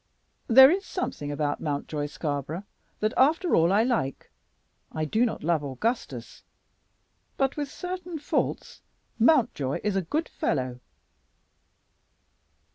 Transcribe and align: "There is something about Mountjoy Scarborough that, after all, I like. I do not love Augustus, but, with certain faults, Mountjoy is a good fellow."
"There 0.47 0.71
is 0.71 0.83
something 0.83 1.31
about 1.31 1.61
Mountjoy 1.61 2.07
Scarborough 2.07 2.63
that, 3.01 3.13
after 3.15 3.53
all, 3.55 3.71
I 3.71 3.83
like. 3.83 4.31
I 4.91 5.05
do 5.05 5.27
not 5.27 5.43
love 5.43 5.63
Augustus, 5.63 6.41
but, 7.37 7.55
with 7.55 7.69
certain 7.69 8.17
faults, 8.17 8.81
Mountjoy 9.19 9.79
is 9.83 9.95
a 9.95 10.01
good 10.01 10.27
fellow." 10.27 10.79